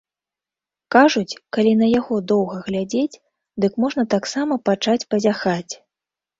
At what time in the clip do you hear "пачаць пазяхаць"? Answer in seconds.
4.73-5.71